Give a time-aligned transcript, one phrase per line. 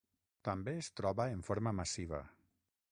[0.47, 2.23] També es troba en forma massiva.